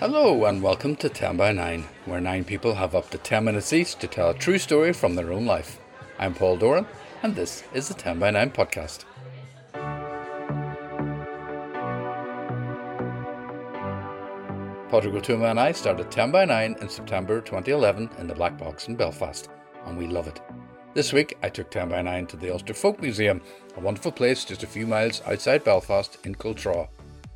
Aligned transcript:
Hello 0.00 0.44
and 0.46 0.60
welcome 0.60 0.96
to 0.96 1.08
10 1.08 1.36
by 1.36 1.52
9, 1.52 1.84
where 2.06 2.20
nine 2.20 2.42
people 2.42 2.74
have 2.74 2.96
up 2.96 3.10
to 3.10 3.16
10 3.16 3.44
minutes 3.44 3.72
each 3.72 3.94
to 3.94 4.08
tell 4.08 4.30
a 4.30 4.34
true 4.34 4.58
story 4.58 4.92
from 4.92 5.14
their 5.14 5.32
own 5.32 5.46
life. 5.46 5.78
I'm 6.18 6.34
Paul 6.34 6.56
Doran, 6.56 6.84
and 7.22 7.36
this 7.36 7.62
is 7.72 7.86
the 7.86 7.94
10 7.94 8.18
by 8.18 8.32
9 8.32 8.50
podcast. 8.50 9.04
Padraig 14.90 15.14
Ó 15.14 15.48
and 15.48 15.60
I 15.60 15.70
started 15.70 16.10
10 16.10 16.32
by 16.32 16.44
9 16.44 16.76
in 16.80 16.88
September 16.88 17.40
2011 17.40 18.10
in 18.18 18.26
the 18.26 18.34
Black 18.34 18.58
Box 18.58 18.88
in 18.88 18.96
Belfast, 18.96 19.48
and 19.86 19.96
we 19.96 20.08
love 20.08 20.26
it. 20.26 20.40
This 20.94 21.12
week 21.12 21.38
I 21.44 21.48
took 21.48 21.70
10 21.70 21.90
by 21.90 22.02
9 22.02 22.26
to 22.26 22.36
the 22.36 22.52
Ulster 22.52 22.74
Folk 22.74 23.00
Museum, 23.00 23.40
a 23.76 23.80
wonderful 23.80 24.10
place 24.10 24.44
just 24.44 24.64
a 24.64 24.66
few 24.66 24.88
miles 24.88 25.22
outside 25.24 25.62
Belfast 25.62 26.18
in 26.26 26.34
Cultra. 26.34 26.88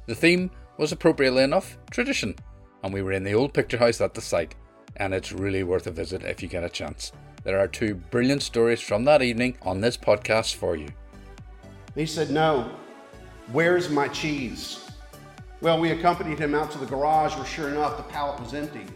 The 0.06 0.16
theme 0.16 0.50
was 0.78 0.92
appropriately 0.92 1.42
enough 1.42 1.76
tradition, 1.90 2.34
and 2.82 2.94
we 2.94 3.02
were 3.02 3.12
in 3.12 3.24
the 3.24 3.34
old 3.34 3.52
picture 3.52 3.76
house 3.76 4.00
at 4.00 4.14
the 4.14 4.20
site, 4.20 4.54
and 4.96 5.12
it's 5.12 5.32
really 5.32 5.64
worth 5.64 5.86
a 5.86 5.90
visit 5.90 6.22
if 6.22 6.42
you 6.42 6.48
get 6.48 6.64
a 6.64 6.68
chance. 6.70 7.12
There 7.44 7.58
are 7.58 7.68
two 7.68 7.96
brilliant 7.96 8.42
stories 8.42 8.80
from 8.80 9.04
that 9.04 9.20
evening 9.20 9.58
on 9.62 9.80
this 9.80 9.96
podcast 9.96 10.54
for 10.54 10.76
you. 10.76 10.88
He 11.94 12.06
said, 12.06 12.30
No, 12.30 12.70
where's 13.52 13.90
my 13.90 14.08
cheese? 14.08 14.88
Well, 15.60 15.80
we 15.80 15.90
accompanied 15.90 16.38
him 16.38 16.54
out 16.54 16.70
to 16.70 16.78
the 16.78 16.86
garage 16.86 17.34
where, 17.34 17.44
sure 17.44 17.68
enough, 17.68 17.96
the 17.96 18.04
pallet 18.04 18.40
was 18.40 18.54
empty. 18.54 18.86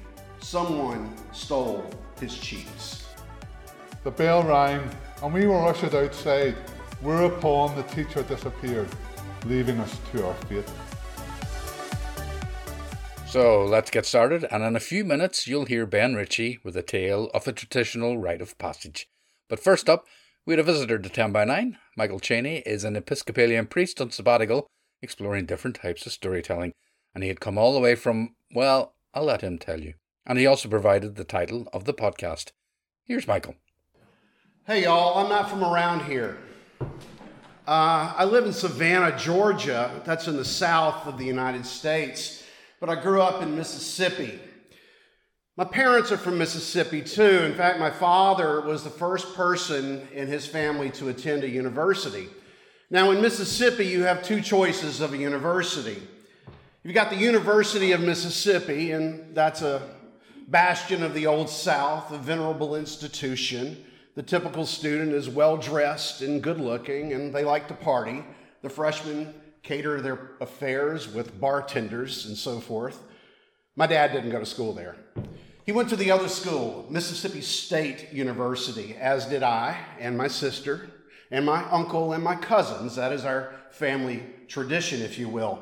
Someone 0.41 1.13
stole 1.33 1.91
his 2.21 2.39
cheese. 2.39 3.05
The 4.05 4.11
bell 4.11 4.43
rang 4.45 4.89
and 5.23 5.33
we 5.33 5.47
were 5.47 5.65
ushered 5.65 5.95
outside, 5.95 6.55
whereupon 7.01 7.75
the 7.77 7.83
teacher 7.85 8.23
disappeared, 8.25 8.89
leaving 9.45 9.79
us 9.79 9.97
to 10.11 10.27
our 10.27 10.35
fate. 10.35 10.65
So 13.33 13.65
let's 13.65 13.91
get 13.91 14.05
started, 14.05 14.45
and 14.51 14.63
in 14.63 14.77
a 14.77 14.79
few 14.79 15.07
minutes 15.07 15.47
you'll 15.47 15.65
hear 15.65 15.87
Ben 15.87 16.15
Ritchie 16.15 16.59
with 16.63 16.77
a 16.77 16.83
tale 16.83 17.31
of 17.33 17.49
a 17.49 17.53
traditional 17.53 18.19
rite 18.19 18.43
of 18.43 18.59
passage. 18.59 19.09
But 19.49 19.59
first 19.59 19.89
up, 19.89 20.05
we 20.45 20.53
had 20.53 20.61
a 20.61 20.63
visitor 20.63 20.99
to 20.99 21.09
10 21.09 21.33
by 21.33 21.47
9. 21.47 21.79
Michael 21.97 22.21
Cheney 22.21 22.59
is 22.67 22.85
an 22.85 22.95
Episcopalian 22.95 23.69
priest 23.69 24.03
on 24.03 24.11
sabbatical, 24.11 24.67
exploring 25.01 25.47
different 25.47 25.77
types 25.77 26.05
of 26.05 26.13
storytelling, 26.13 26.73
and 27.15 27.25
he 27.25 27.29
had 27.29 27.41
come 27.41 27.57
all 27.57 27.73
the 27.73 27.81
way 27.81 27.95
from, 27.95 28.35
well, 28.55 28.97
I'll 29.15 29.25
let 29.25 29.41
him 29.41 29.57
tell 29.57 29.81
you. 29.81 29.95
And 30.27 30.39
he 30.39 30.47
also 30.47 30.69
provided 30.69 31.17
the 31.17 31.25
title 31.25 31.69
of 31.73 31.87
the 31.87 31.95
podcast. 31.95 32.51
Here's 33.03 33.27
Michael. 33.27 33.55
Hey, 34.67 34.83
y'all, 34.83 35.25
I'm 35.25 35.31
not 35.31 35.49
from 35.49 35.65
around 35.65 36.05
here. 36.05 36.37
Uh, 37.67 38.13
I 38.15 38.27
live 38.27 38.45
in 38.45 38.53
Savannah, 38.53 39.17
Georgia. 39.17 40.03
That's 40.05 40.29
in 40.29 40.37
the 40.37 40.45
south 40.45 41.07
of 41.07 41.17
the 41.17 41.25
United 41.25 41.65
States, 41.65 42.42
but 42.83 42.91
I 42.91 43.01
grew 43.01 43.23
up 43.23 43.43
in 43.43 43.57
Mississippi. 43.57 44.41
My 45.57 45.63
parents 45.63 46.11
are 46.11 46.17
from 46.17 46.37
Mississippi 46.37 47.01
too. 47.01 47.23
In 47.23 47.55
fact, 47.55 47.79
my 47.79 47.93
father 47.93 48.61
was 48.61 48.83
the 48.83 48.91
first 48.91 49.37
person 49.37 50.09
in 50.13 50.27
his 50.27 50.49
family 50.49 50.91
to 50.91 51.09
attend 51.09 51.45
a 51.45 51.49
university. 51.49 52.29
Now, 52.91 53.13
in 53.13 53.23
Mississippi, 53.23 53.87
you 53.87 54.03
have 54.03 54.25
two 54.25 54.41
choices 54.41 55.01
of 55.01 55.13
a 55.13 55.17
university. 55.17 56.03
You've 56.83 56.97
got 56.97 57.11
the 57.11 57.17
University 57.17 57.93
of 57.93 58.01
Mississippi, 58.01 58.91
and 58.91 59.33
that's 59.33 59.63
a 59.63 59.89
bastion 60.49 61.05
of 61.05 61.15
the 61.15 61.29
Old 61.29 61.49
South, 61.49 62.11
a 62.11 62.19
venerable 62.19 62.75
institution. 62.75 63.85
The 64.17 64.25
typical 64.25 64.67
student 64.67 65.13
is 65.13 65.29
well 65.29 65.57
dressed 65.57 66.21
and 66.21 66.43
good 66.43 66.59
looking, 66.59 67.13
and 67.13 67.33
they 67.33 67.45
like 67.45 67.69
to 67.69 67.75
party. 67.75 68.25
The 68.63 68.71
freshmen 68.71 69.33
cater 69.63 70.01
their 70.01 70.33
affairs 70.41 71.09
with 71.09 71.41
bartenders 71.41 72.27
and 72.27 72.37
so 72.37 72.61
forth. 72.61 73.01
My 73.77 73.87
dad 73.87 74.13
didn't 74.13 74.31
go 74.31 74.39
to 74.39 74.47
school 74.47 74.73
there. 74.73 74.97
He 75.65 75.73
went 75.73 75.89
to 75.91 75.97
the 75.97 76.11
other 76.11 76.29
school, 76.29 76.87
Mississippi 76.91 77.41
State 77.41 78.13
University, 78.13 78.97
as 78.97 79.27
did 79.27 79.43
I 79.43 79.79
and 80.01 80.19
my 80.19 80.29
sister 80.29 80.91
and 81.31 81.47
my 81.47 81.63
uncle 81.71 82.13
and 82.13 82.23
my 82.23 82.35
cousins. 82.35 82.97
That 82.97 83.13
is 83.13 83.25
our 83.25 83.55
family 83.71 84.23
tradition, 84.49 85.01
if 85.01 85.19
you 85.19 85.29
will. 85.29 85.59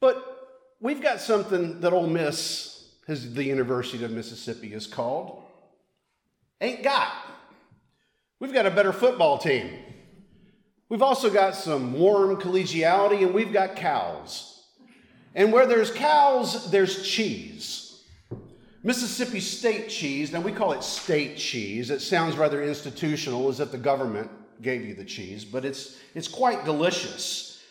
But 0.00 0.74
we've 0.80 1.00
got 1.00 1.20
something 1.20 1.80
that 1.80 1.92
Ole 1.92 2.08
Miss, 2.08 2.88
the 3.06 3.44
University 3.44 4.04
of 4.04 4.10
Mississippi, 4.10 4.74
is 4.74 4.86
called 4.86 5.42
ain't 6.62 6.82
got. 6.82 7.12
We've 8.38 8.52
got 8.52 8.66
a 8.66 8.70
better 8.70 8.92
football 8.92 9.38
team. 9.38 9.70
We've 10.92 11.00
also 11.00 11.30
got 11.30 11.54
some 11.54 11.94
warm 11.94 12.36
collegiality, 12.36 13.22
and 13.22 13.32
we've 13.32 13.50
got 13.50 13.76
cows. 13.76 14.62
And 15.34 15.50
where 15.50 15.64
there's 15.64 15.90
cows, 15.90 16.70
there's 16.70 17.08
cheese. 17.08 18.02
Mississippi 18.82 19.40
state 19.40 19.88
cheese, 19.88 20.32
now 20.32 20.42
we 20.42 20.52
call 20.52 20.72
it 20.72 20.84
state 20.84 21.38
cheese. 21.38 21.88
It 21.88 22.02
sounds 22.02 22.36
rather 22.36 22.62
institutional, 22.62 23.48
as 23.48 23.58
if 23.58 23.72
the 23.72 23.78
government 23.78 24.30
gave 24.60 24.84
you 24.84 24.94
the 24.94 25.06
cheese, 25.06 25.46
but 25.46 25.64
it's, 25.64 25.96
it's 26.14 26.28
quite 26.28 26.66
delicious. 26.66 27.62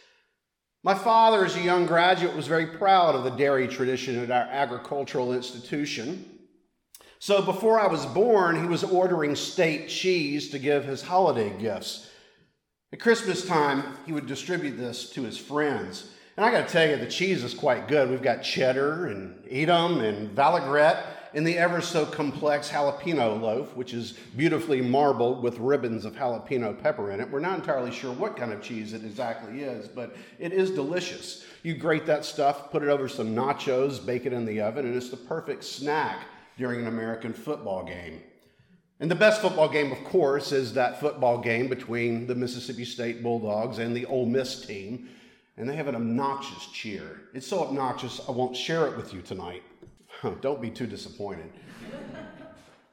My 0.83 0.95
father, 0.95 1.45
as 1.45 1.55
a 1.55 1.61
young 1.61 1.85
graduate, 1.85 2.35
was 2.35 2.47
very 2.47 2.65
proud 2.65 3.13
of 3.13 3.23
the 3.23 3.29
dairy 3.29 3.67
tradition 3.67 4.17
at 4.17 4.31
our 4.31 4.49
agricultural 4.49 5.33
institution. 5.33 6.39
So 7.19 7.43
before 7.43 7.79
I 7.79 7.85
was 7.85 8.03
born, 8.03 8.59
he 8.59 8.67
was 8.67 8.83
ordering 8.83 9.35
state 9.35 9.89
cheese 9.89 10.49
to 10.49 10.57
give 10.57 10.85
his 10.85 11.03
holiday 11.03 11.55
gifts. 11.59 12.07
At 12.94 13.00
Christmas 13.00 13.46
time, 13.46 13.84
he 14.06 14.12
would 14.12 14.28
distribute 14.28 14.78
this 14.78 15.09
to 15.12 15.24
his 15.24 15.38
friends. 15.38 16.12
And 16.35 16.46
I 16.46 16.52
got 16.52 16.68
to 16.68 16.74
tell 16.74 16.90
you, 16.90 16.97
the 16.97 17.07
cheese 17.07 17.41
is 17.41 17.53
quite 17.53 17.88
good. 17.88 18.09
We've 18.09 18.22
got 18.22 18.44
cheddar 18.44 19.06
and 19.06 19.41
Edam 19.50 20.02
and 20.02 20.35
Vallagret 20.35 21.02
and 21.34 21.47
the 21.47 21.57
ever 21.57 21.79
so 21.79 22.06
complex 22.06 22.69
jalapeno 22.69 23.40
loaf, 23.40 23.74
which 23.78 23.94
is 23.94 24.12
beautifully 24.35 24.81
marbled 24.81 25.41
with 25.41 25.57
ribbons 25.59 26.03
of 26.03 26.16
jalapeno 26.16 26.81
pepper 26.81 27.12
in 27.12 27.22
it. 27.22 27.31
We're 27.31 27.40
not 27.40 27.57
entirely 27.57 27.91
sure 27.91 28.13
what 28.13 28.35
kind 28.35 28.52
of 28.52 28.62
cheese 28.62 28.91
it 28.91 29.06
exactly 29.06 29.62
is, 29.62 29.88
but 29.88 30.13
it 30.38 30.52
is 30.52 30.72
delicious. 30.72 31.46
You 31.63 31.75
grate 31.75 32.06
that 32.08 32.25
stuff, 32.25 32.72
put 32.72 32.84
it 32.84 32.90
over 32.90 33.08
some 33.08 33.34
nachos, 33.34 34.06
bake 34.06 34.25
it 34.25 34.34
in 34.34 34.46
the 34.46 34.59
oven, 34.59 34.85
and 34.85 34.96
it's 34.97 35.09
the 35.09 35.16
perfect 35.16 35.63
snack 35.63 36.25
during 36.58 36.81
an 36.81 36.88
American 36.88 37.31
football 37.31 37.85
game. 37.85 38.22
And 39.01 39.09
the 39.09 39.16
best 39.16 39.41
football 39.41 39.67
game, 39.67 39.91
of 39.91 40.03
course, 40.03 40.51
is 40.51 40.75
that 40.75 41.00
football 41.00 41.39
game 41.39 41.67
between 41.67 42.28
the 42.28 42.35
Mississippi 42.35 42.85
State 42.85 43.23
Bulldogs 43.23 43.79
and 43.79 43.95
the 43.95 44.06
Ole 44.06 44.28
Miss 44.28 44.63
team. 44.63 45.09
And 45.57 45.67
they 45.67 45.75
have 45.75 45.88
an 45.88 45.95
obnoxious 45.95 46.67
cheer. 46.67 47.22
It's 47.34 47.47
so 47.47 47.63
obnoxious, 47.66 48.22
I 48.28 48.31
won't 48.31 48.56
share 48.56 48.85
it 48.85 48.95
with 48.95 49.11
you 49.11 49.23
tonight. 49.23 49.63
Don't 50.41 50.61
be 50.61 50.69
too 50.69 50.85
disappointed. 50.85 51.51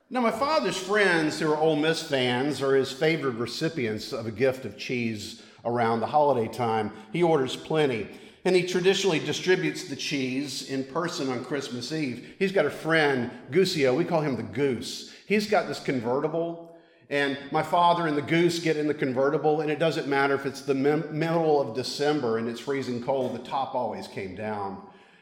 now, 0.09 0.23
my 0.23 0.31
father's 0.31 0.79
friends 0.79 1.39
who 1.39 1.53
are 1.53 1.59
Ole 1.59 1.77
Miss 1.77 2.03
fans 2.03 2.63
are 2.63 2.75
his 2.75 2.91
favored 2.91 3.35
recipients 3.35 4.15
of 4.15 4.27
a 4.27 4.33
gift 4.33 4.65
of 4.65 4.79
cheese 4.79 5.43
around 5.67 6.01
the 6.01 6.07
holiday 6.07 6.51
time. 6.51 6.91
He 7.13 7.23
orders 7.23 7.55
plenty. 7.55 8.09
And 8.47 8.57
he 8.57 8.63
traditionally 8.63 9.19
distributes 9.19 9.85
the 9.85 9.97
cheese 9.97 10.71
in 10.71 10.85
person 10.85 11.29
on 11.29 11.45
Christmas 11.45 11.93
Eve. 11.93 12.35
He's 12.39 12.53
got 12.53 12.65
a 12.65 12.71
friend, 12.71 13.31
Gooseo, 13.51 13.95
we 13.95 14.07
call 14.07 14.23
him 14.23 14.37
the 14.37 14.43
Goose. 14.43 15.13
He's 15.29 15.47
got 15.47 15.69
this 15.69 15.79
convertible, 15.79 16.75
and 17.11 17.37
my 17.53 17.63
father 17.63 18.07
and 18.07 18.17
the 18.17 18.23
Goose 18.23 18.61
get 18.61 18.79
in 18.79 18.89
the 18.89 18.95
convertible, 18.95 19.61
and 19.61 19.71
it 19.71 19.79
doesn't 19.79 20.09
matter 20.09 20.35
if 20.35 20.47
it's 20.47 20.63
the 20.63 20.73
middle 20.73 21.61
of 21.61 21.77
December 21.77 22.39
and 22.39 22.49
it's 22.49 22.61
freezing 22.61 23.03
cold, 23.03 23.35
the 23.35 23.47
top 23.47 23.75
always 23.75 24.09
came 24.09 24.35
down. 24.35 24.81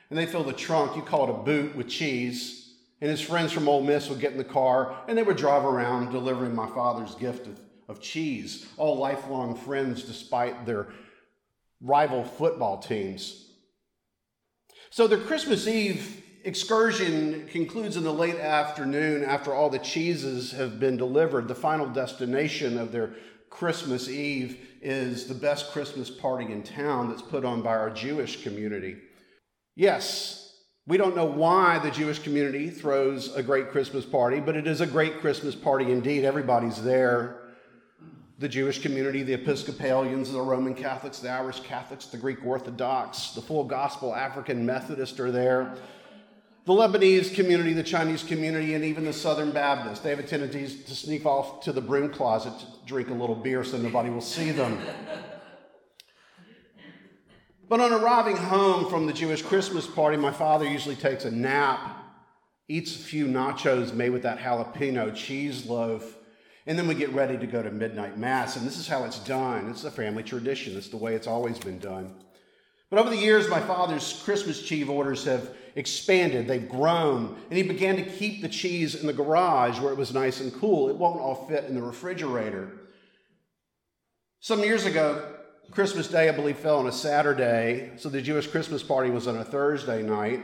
And 0.09 0.17
they 0.17 0.25
fill 0.25 0.45
the 0.45 0.53
trunk, 0.53 0.95
you 0.95 1.03
call 1.03 1.25
it 1.25 1.31
a 1.31 1.43
boot, 1.43 1.75
with 1.75 1.89
cheese. 1.89 2.75
And 3.01 3.11
his 3.11 3.21
friends 3.21 3.51
from 3.51 3.69
Ole 3.69 3.83
Miss 3.83 4.09
would 4.09 4.21
get 4.21 4.31
in 4.31 4.39
the 4.39 4.45
car, 4.45 4.97
and 5.09 5.19
they 5.19 5.25
would 5.25 5.37
drive 5.37 5.65
around 5.65 6.13
delivering 6.13 6.55
my 6.55 6.69
father's 6.69 7.17
gift 7.17 7.49
of, 7.49 7.59
of 7.89 8.01
cheese. 8.01 8.65
All 8.77 8.97
lifelong 8.99 9.57
friends, 9.57 10.05
despite 10.05 10.67
their 10.67 10.87
rival 11.81 12.23
football 12.23 12.79
teams. 12.79 13.51
So 14.91 15.09
their 15.09 15.19
Christmas 15.19 15.67
Eve 15.67 16.23
excursion 16.47 17.47
concludes 17.49 17.97
in 17.97 18.05
the 18.05 18.13
late 18.13 18.37
afternoon 18.37 19.25
after 19.25 19.53
all 19.53 19.69
the 19.69 19.81
cheeses 19.81 20.53
have 20.53 20.79
been 20.79 20.97
delivered. 20.97 21.49
The 21.49 21.57
final 21.57 21.89
destination 21.89 22.79
of 22.79 22.93
their 22.93 23.15
Christmas 23.51 24.09
Eve 24.09 24.59
is 24.81 25.27
the 25.27 25.35
best 25.35 25.73
Christmas 25.73 26.09
party 26.09 26.53
in 26.53 26.63
town 26.63 27.09
that's 27.09 27.21
put 27.21 27.45
on 27.45 27.63
by 27.63 27.75
our 27.75 27.91
Jewish 27.91 28.45
community. 28.45 28.97
Yes, 29.75 30.63
we 30.87 30.97
don't 30.97 31.17
know 31.17 31.27
why 31.27 31.81
the 31.81 31.91
Jewish 31.91 32.21
community 32.21 32.71
throws 32.71 33.35
a 33.35 33.43
great 33.43 33.71
Christmas 33.71 34.07
party, 34.07 34.39
but 34.39 34.57
it 34.57 34.69
is 34.69 34.81
a 34.81 34.87
great 34.87 35.21
Christmas 35.21 35.57
party 35.57 35.91
indeed. 35.91 36.25
Everybody's 36.25 36.81
there 36.81 37.41
the 38.39 38.49
Jewish 38.49 38.83
community, 38.83 39.23
the 39.23 39.33
Episcopalians, 39.33 40.31
the 40.31 40.41
Roman 40.41 40.75
Catholics, 40.75 41.21
the 41.21 41.31
Irish 41.31 41.61
Catholics, 41.61 42.05
the 42.07 42.19
Greek 42.19 42.45
Orthodox, 42.45 43.31
the 43.31 43.41
full 43.41 43.65
gospel 43.65 44.15
African 44.15 44.67
Methodists 44.67 45.19
are 45.19 45.31
there. 45.31 45.75
The 46.67 46.73
Lebanese 46.73 47.33
community, 47.33 47.73
the 47.75 47.85
Chinese 47.85 48.25
community, 48.25 48.75
and 48.75 48.85
even 48.85 49.05
the 49.05 49.13
Southern 49.13 49.53
Baptists. 49.53 50.01
They 50.01 50.11
have 50.11 50.19
a 50.19 50.25
tendency 50.25 50.67
to 50.83 50.95
sneak 50.97 51.25
off 51.25 51.63
to 51.63 51.73
the 51.73 51.81
broom 51.81 52.11
closet 52.11 52.53
to 52.59 52.67
drink 52.85 53.09
a 53.09 53.15
little 53.15 53.37
beer 53.37 53.63
so 53.63 53.79
nobody 53.79 54.11
will 54.11 54.21
see 54.21 54.51
them. 54.51 54.77
But 57.69 57.81
on 57.81 57.93
arriving 57.93 58.37
home 58.37 58.91
from 58.91 59.07
the 59.07 59.13
Jewish 59.13 59.43
Christmas 59.43 59.87
party, 59.87 60.17
my 60.17 60.33
father 60.33 60.67
usually 60.67 60.97
takes 60.97 61.25
a 61.25 61.31
nap, 61.31 61.81
eats 62.67 62.97
a 62.97 62.99
few 62.99 63.27
nachos 63.27 63.95
made 63.95 64.11
with 64.11 64.23
that 64.23 64.39
jalapeno 64.39 65.15
cheese 65.15 65.67
loaf, 65.67 66.17
and 66.67 66.77
then 66.77 66.89
we 66.89 66.97
get 66.97 67.13
ready 67.13 67.39
to 67.39 67.47
go 67.47 67.63
to 67.63 67.71
midnight 67.71 68.19
mass. 68.19 68.57
And 68.57 68.67
this 68.67 68.77
is 68.77 68.89
how 68.89 69.05
it's 69.05 69.21
done. 69.21 69.71
It's 69.71 69.85
a 69.85 69.91
family 69.91 70.25
tradition. 70.25 70.77
It's 70.77 70.89
the 70.89 70.97
way 70.97 71.15
it's 71.15 71.29
always 71.29 71.61
been 71.61 71.79
done. 71.79 72.13
But 72.91 73.01
over 73.01 73.11
the 73.11 73.17
years, 73.17 73.49
my 73.49 73.61
father's 73.61 74.23
Christmas 74.25 74.63
cheese 74.63 74.89
orders 74.89 75.25
have 75.25 75.51
expanded, 75.75 76.47
they've 76.47 76.69
grown, 76.69 77.37
and 77.51 77.57
he 77.57 77.63
began 77.63 77.97
to 77.97 78.03
keep 78.03 78.41
the 78.43 78.49
cheese 78.49 78.95
in 78.95 79.07
the 79.07 79.13
garage 79.13 79.79
where 79.81 79.93
it 79.93 79.99
was 79.99 80.15
nice 80.15 80.41
and 80.41 80.55
cool. 80.55 80.89
It 80.89 80.97
won't 80.97 81.21
all 81.21 81.47
fit 81.49 81.65
in 81.65 81.75
the 81.75 81.83
refrigerator. 81.83 82.71
Some 84.41 84.61
years 84.61 84.87
ago, 84.87 85.35
Christmas 85.73 86.07
Day, 86.07 86.29
I 86.29 86.33
believe, 86.33 86.59
fell 86.59 86.79
on 86.79 86.87
a 86.87 86.93
Saturday, 86.93 87.91
so 87.97 88.09
the 88.09 88.23
Jewish 88.23 88.47
Christmas 88.47 88.83
party 88.83 89.11
was 89.11 89.27
on 89.27 89.37
a 89.37 89.45
Thursday 89.45 90.03
night. 90.03 90.41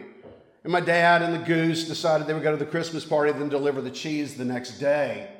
And 0.64 0.72
my 0.72 0.80
dad 0.80 1.22
and 1.22 1.34
the 1.34 1.46
goose 1.46 1.84
decided 1.84 2.26
they 2.26 2.34
would 2.34 2.42
go 2.42 2.50
to 2.50 2.56
the 2.56 2.70
Christmas 2.70 3.04
party, 3.04 3.32
then 3.32 3.48
deliver 3.48 3.80
the 3.80 3.90
cheese 3.90 4.36
the 4.36 4.44
next 4.44 4.78
day. 4.78 5.30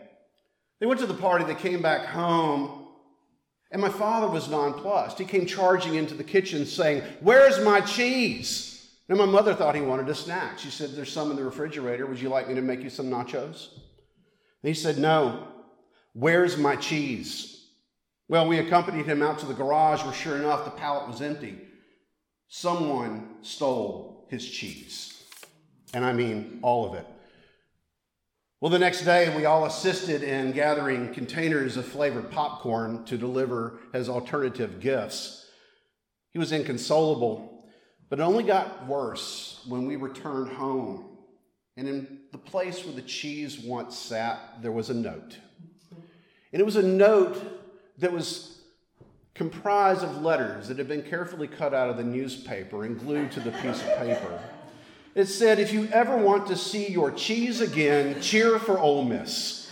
They 0.78 0.87
went 0.87 1.00
to 1.00 1.06
the 1.06 1.14
party, 1.14 1.44
they 1.44 1.54
came 1.54 1.82
back 1.82 2.06
home, 2.06 2.81
and 3.73 3.81
my 3.81 3.89
father 3.89 4.29
was 4.29 4.51
nonplussed. 4.51 5.19
He 5.19 5.25
came 5.25 5.47
charging 5.47 5.95
into 5.95 6.15
the 6.15 6.23
kitchen 6.23 6.67
saying, 6.67 7.03
Where's 7.21 7.59
my 7.65 7.81
cheese? 7.81 8.91
And 9.09 9.19
my 9.19 9.25
mother 9.25 9.55
thought 9.55 9.75
he 9.75 9.81
wanted 9.81 10.09
a 10.11 10.15
snack. 10.15 10.59
She 10.59 10.71
said, 10.71 10.91
There's 10.91 11.11
some 11.11 11.31
in 11.31 11.37
the 11.37 11.45
refrigerator. 11.45 12.07
Would 12.07 12.21
you 12.21 12.29
like 12.29 12.49
me 12.49 12.55
to 12.55 12.63
make 12.63 12.83
you 12.83 12.91
some 12.91 13.07
nachos? 13.07 13.73
And 13.73 14.69
he 14.69 14.75
said, 14.75 14.99
No. 14.99 15.49
Where's 16.13 16.59
my 16.59 16.77
cheese? 16.77 17.65
Well, 18.29 18.47
we 18.47 18.59
accompanied 18.59 19.07
him 19.07 19.23
out 19.23 19.39
to 19.39 19.47
the 19.47 19.55
garage 19.55 20.05
where, 20.05 20.13
sure 20.13 20.37
enough, 20.37 20.67
the 20.67 20.71
pallet 20.71 21.09
was 21.09 21.23
empty. 21.23 21.59
Someone 22.49 23.37
stole 23.41 24.27
his 24.29 24.47
cheese. 24.47 25.25
And 25.95 26.05
I 26.05 26.13
mean 26.13 26.59
all 26.61 26.87
of 26.87 26.95
it. 26.95 27.07
Well, 28.62 28.70
the 28.70 28.79
next 28.79 29.03
day, 29.03 29.37
we 29.37 29.44
all 29.44 29.64
assisted 29.64 30.23
in 30.23 30.53
gathering 30.53 31.12
containers 31.12 31.76
of 31.76 31.85
flavored 31.85 32.31
popcorn 32.31 33.05
to 33.06 33.19
deliver 33.19 33.81
as 33.93 34.09
alternative 34.09 34.79
gifts. 34.79 35.50
He 36.31 36.38
was 36.38 36.53
inconsolable, 36.53 37.67
but 38.09 38.20
it 38.20 38.23
only 38.23 38.44
got 38.44 38.87
worse 38.87 39.64
when 39.67 39.88
we 39.88 39.97
returned 39.97 40.53
home. 40.53 41.19
And 41.76 41.88
in 41.88 42.20
the 42.31 42.38
place 42.38 42.85
where 42.85 42.94
the 42.94 43.03
cheese 43.03 43.59
once 43.59 43.99
sat, 43.99 44.38
there 44.62 44.70
was 44.70 44.91
a 44.91 44.94
note. 44.94 45.38
And 46.53 46.61
it 46.61 46.64
was 46.64 46.76
a 46.76 46.85
note 46.85 47.43
that 47.99 48.12
was 48.12 48.61
comprised 49.35 50.05
of 50.05 50.23
letters 50.23 50.69
that 50.69 50.79
had 50.79 50.87
been 50.87 51.03
carefully 51.03 51.49
cut 51.49 51.75
out 51.75 51.91
of 51.91 51.97
the 51.97 52.05
newspaper 52.05 52.85
and 52.85 52.97
glued 52.97 53.32
to 53.32 53.41
the 53.41 53.50
piece 53.50 53.82
of 53.82 53.99
paper. 53.99 54.41
It 55.14 55.26
said, 55.26 55.59
if 55.59 55.75
you 55.75 55.88
ever 55.93 56.17
want 56.17 56.47
to 56.47 56.56
see 56.56 56.88
your 56.88 57.11
cheese 57.11 57.61
again, 57.61 58.23
cheer 58.23 58.59
for 58.59 58.79
Ole 58.79 59.05
Miss. 59.05 59.70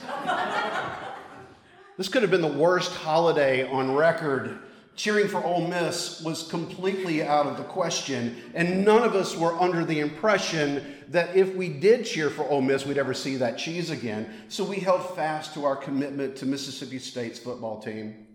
this 1.96 2.08
could 2.08 2.20
have 2.20 2.30
been 2.30 2.42
the 2.42 2.46
worst 2.46 2.94
holiday 2.94 3.66
on 3.66 3.94
record. 3.94 4.58
Cheering 4.96 5.28
for 5.28 5.42
Ole 5.42 5.66
Miss 5.66 6.20
was 6.20 6.42
completely 6.42 7.22
out 7.22 7.46
of 7.46 7.56
the 7.56 7.62
question, 7.62 8.36
and 8.52 8.84
none 8.84 9.02
of 9.02 9.14
us 9.14 9.34
were 9.34 9.58
under 9.58 9.82
the 9.82 10.00
impression 10.00 10.94
that 11.08 11.34
if 11.34 11.54
we 11.54 11.70
did 11.70 12.04
cheer 12.04 12.28
for 12.28 12.46
Ole 12.46 12.60
Miss, 12.60 12.84
we'd 12.84 12.98
ever 12.98 13.14
see 13.14 13.36
that 13.36 13.56
cheese 13.56 13.88
again. 13.88 14.30
So 14.48 14.62
we 14.62 14.76
held 14.76 15.16
fast 15.16 15.54
to 15.54 15.64
our 15.64 15.76
commitment 15.76 16.36
to 16.36 16.46
Mississippi 16.46 16.98
State's 16.98 17.38
football 17.38 17.80
team. 17.80 18.26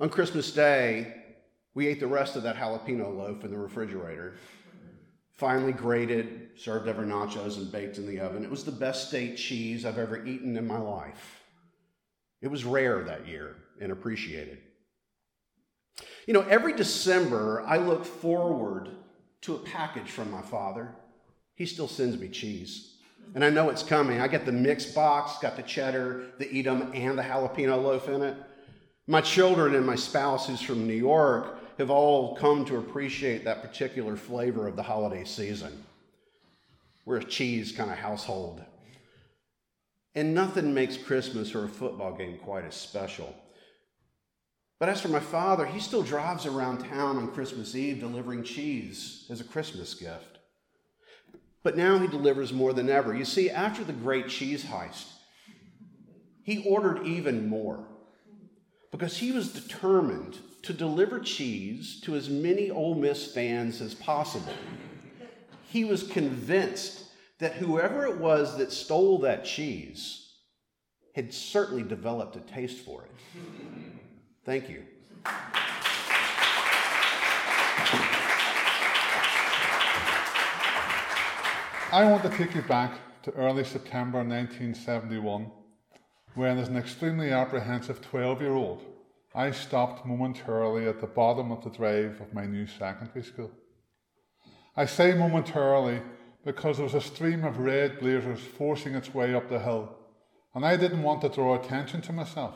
On 0.00 0.08
Christmas 0.08 0.50
Day, 0.52 1.16
we 1.74 1.86
ate 1.86 2.00
the 2.00 2.06
rest 2.06 2.34
of 2.34 2.44
that 2.44 2.56
jalapeno 2.56 3.14
loaf 3.14 3.44
in 3.44 3.50
the 3.50 3.58
refrigerator 3.58 4.34
finely 5.42 5.72
grated, 5.72 6.50
served 6.54 6.86
over 6.86 7.02
nachos, 7.02 7.56
and 7.56 7.72
baked 7.72 7.98
in 7.98 8.06
the 8.06 8.20
oven. 8.20 8.44
It 8.44 8.50
was 8.50 8.62
the 8.62 8.70
best 8.70 9.08
state 9.08 9.36
cheese 9.36 9.84
I've 9.84 9.98
ever 9.98 10.24
eaten 10.24 10.56
in 10.56 10.64
my 10.68 10.78
life. 10.78 11.42
It 12.40 12.46
was 12.46 12.64
rare 12.64 13.02
that 13.02 13.26
year 13.26 13.56
and 13.80 13.90
appreciated. 13.90 14.58
You 16.28 16.34
know, 16.34 16.42
every 16.42 16.74
December, 16.74 17.64
I 17.66 17.78
look 17.78 18.04
forward 18.04 18.90
to 19.40 19.56
a 19.56 19.58
package 19.58 20.08
from 20.08 20.30
my 20.30 20.42
father. 20.42 20.94
He 21.56 21.66
still 21.66 21.88
sends 21.88 22.16
me 22.16 22.28
cheese. 22.28 22.98
And 23.34 23.44
I 23.44 23.50
know 23.50 23.68
it's 23.68 23.82
coming. 23.82 24.20
I 24.20 24.28
get 24.28 24.46
the 24.46 24.52
mixed 24.52 24.94
box, 24.94 25.40
got 25.42 25.56
the 25.56 25.62
cheddar, 25.62 26.26
the 26.38 26.46
Edam, 26.56 26.92
and 26.94 27.18
the 27.18 27.22
jalapeno 27.24 27.82
loaf 27.82 28.08
in 28.08 28.22
it. 28.22 28.36
My 29.08 29.20
children 29.20 29.74
and 29.74 29.84
my 29.84 29.96
spouse, 29.96 30.46
who's 30.46 30.62
from 30.62 30.86
New 30.86 30.94
York, 30.94 31.58
have 31.78 31.90
all 31.90 32.36
come 32.36 32.64
to 32.66 32.76
appreciate 32.76 33.44
that 33.44 33.62
particular 33.62 34.16
flavor 34.16 34.66
of 34.66 34.76
the 34.76 34.82
holiday 34.82 35.24
season. 35.24 35.84
We're 37.04 37.18
a 37.18 37.24
cheese 37.24 37.72
kind 37.72 37.90
of 37.90 37.98
household. 37.98 38.62
And 40.14 40.34
nothing 40.34 40.74
makes 40.74 40.96
Christmas 40.96 41.54
or 41.54 41.64
a 41.64 41.68
football 41.68 42.14
game 42.14 42.38
quite 42.38 42.64
as 42.64 42.74
special. 42.74 43.34
But 44.78 44.88
as 44.88 45.00
for 45.00 45.08
my 45.08 45.20
father, 45.20 45.64
he 45.64 45.80
still 45.80 46.02
drives 46.02 46.44
around 46.44 46.84
town 46.84 47.16
on 47.16 47.32
Christmas 47.32 47.74
Eve 47.74 48.00
delivering 48.00 48.42
cheese 48.42 49.26
as 49.30 49.40
a 49.40 49.44
Christmas 49.44 49.94
gift. 49.94 50.38
But 51.62 51.76
now 51.76 51.98
he 51.98 52.08
delivers 52.08 52.52
more 52.52 52.72
than 52.72 52.90
ever. 52.90 53.14
You 53.14 53.24
see, 53.24 53.48
after 53.48 53.84
the 53.84 53.92
great 53.92 54.28
cheese 54.28 54.64
heist, 54.64 55.06
he 56.42 56.64
ordered 56.66 57.06
even 57.06 57.48
more 57.48 57.86
because 58.92 59.16
he 59.16 59.32
was 59.32 59.52
determined 59.52 60.38
to 60.62 60.72
deliver 60.72 61.18
cheese 61.18 62.00
to 62.02 62.14
as 62.14 62.28
many 62.28 62.70
Ole 62.70 62.94
Miss 62.94 63.32
fans 63.32 63.80
as 63.80 63.94
possible. 63.94 64.52
He 65.66 65.84
was 65.84 66.04
convinced 66.04 67.06
that 67.40 67.54
whoever 67.54 68.06
it 68.06 68.18
was 68.18 68.56
that 68.58 68.70
stole 68.70 69.18
that 69.20 69.44
cheese 69.44 70.34
had 71.16 71.32
certainly 71.34 71.82
developed 71.82 72.36
a 72.36 72.40
taste 72.40 72.84
for 72.84 73.04
it. 73.04 73.10
Thank 74.44 74.68
you. 74.68 74.84
I 81.92 82.04
want 82.04 82.22
to 82.22 82.30
take 82.30 82.54
you 82.54 82.62
back 82.62 82.98
to 83.22 83.32
early 83.32 83.64
September 83.64 84.18
1971 84.18 85.50
when, 86.34 86.58
as 86.58 86.68
an 86.68 86.76
extremely 86.76 87.30
apprehensive 87.30 88.00
12 88.00 88.40
year 88.40 88.54
old, 88.54 88.82
I 89.34 89.50
stopped 89.50 90.06
momentarily 90.06 90.86
at 90.86 91.00
the 91.00 91.06
bottom 91.06 91.50
of 91.50 91.64
the 91.64 91.70
drive 91.70 92.20
of 92.20 92.34
my 92.34 92.46
new 92.46 92.66
secondary 92.66 93.24
school. 93.24 93.50
I 94.76 94.86
say 94.86 95.14
momentarily 95.14 96.02
because 96.44 96.76
there 96.76 96.84
was 96.84 96.94
a 96.94 97.00
stream 97.00 97.44
of 97.44 97.58
red 97.58 98.00
blazers 98.00 98.40
forcing 98.40 98.94
its 98.94 99.14
way 99.14 99.34
up 99.34 99.48
the 99.48 99.58
hill, 99.58 99.96
and 100.54 100.64
I 100.64 100.76
didn't 100.76 101.02
want 101.02 101.22
to 101.22 101.28
draw 101.28 101.54
attention 101.54 102.00
to 102.02 102.12
myself, 102.12 102.54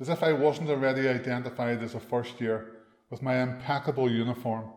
as 0.00 0.08
if 0.08 0.22
I 0.22 0.32
wasn't 0.32 0.70
already 0.70 1.08
identified 1.08 1.82
as 1.82 1.94
a 1.94 2.00
first 2.00 2.40
year 2.40 2.72
with 3.10 3.22
my 3.22 3.42
impeccable 3.42 4.10
uniform 4.10 4.70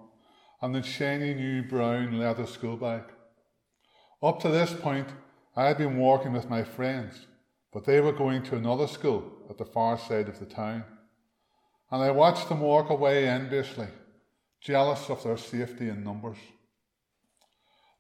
and 0.62 0.76
the 0.76 0.84
shiny 0.84 1.34
new 1.34 1.64
brown 1.64 2.20
leather 2.20 2.46
school 2.46 2.78
bag. 2.78 3.04
Up 4.22 4.40
to 4.42 4.50
this 4.50 4.74
point, 4.74 5.08
I 5.56 5.68
had 5.68 5.78
been 5.78 5.98
walking 5.98 6.34
with 6.34 6.50
my 6.50 6.64
friends, 6.64 7.26
but 7.72 7.86
they 7.86 8.02
were 8.02 8.12
going 8.12 8.44
to 8.44 8.56
another 8.56 8.88
school 8.88 9.24
at 9.50 9.58
the 9.58 9.66
far 9.66 9.98
side 9.98 10.28
of 10.28 10.40
the 10.40 10.46
town 10.46 10.84
and 11.92 12.04
I 12.04 12.12
watched 12.12 12.50
them 12.50 12.60
walk 12.60 12.90
away 12.90 13.28
enviously, 13.28 13.88
jealous 14.62 15.10
of 15.10 15.24
their 15.24 15.38
safety 15.38 15.90
in 15.90 16.04
numbers. 16.04 16.38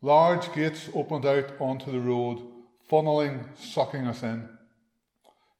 Large 0.01 0.53
gates 0.53 0.89
opened 0.93 1.25
out 1.25 1.59
onto 1.59 1.91
the 1.91 1.99
road, 1.99 2.39
funneling, 2.89 3.45
sucking 3.57 4.07
us 4.07 4.23
in. 4.23 4.47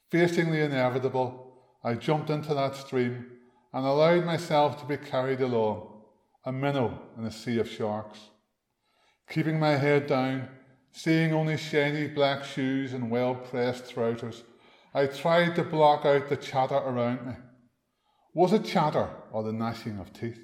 Facing 0.09 0.51
the 0.51 0.63
inevitable, 0.63 1.53
I 1.83 1.95
jumped 1.95 2.29
into 2.29 2.53
that 2.53 2.75
stream 2.75 3.25
and 3.73 3.85
allowed 3.85 4.25
myself 4.25 4.79
to 4.79 4.85
be 4.85 4.97
carried 4.97 5.41
along, 5.41 6.01
a 6.45 6.51
minnow 6.51 6.99
in 7.17 7.25
a 7.25 7.31
sea 7.31 7.59
of 7.59 7.69
sharks. 7.69 8.19
Keeping 9.29 9.59
my 9.59 9.75
head 9.75 10.07
down, 10.07 10.47
seeing 10.91 11.34
only 11.34 11.58
shiny 11.58 12.08
black 12.08 12.43
shoes 12.43 12.93
and 12.93 13.12
well 13.12 13.36
pressed 13.36 13.91
trousers, 13.91 14.43
I 14.93 15.05
tried 15.05 15.55
to 15.55 15.63
block 15.63 16.05
out 16.05 16.29
the 16.29 16.38
chatter 16.38 16.75
around 16.75 17.25
me. 17.25 17.34
Was 18.34 18.53
it 18.53 18.65
chatter 18.65 19.10
or 19.31 19.43
the 19.43 19.53
gnashing 19.53 20.00
of 20.00 20.13
teeth? 20.13 20.39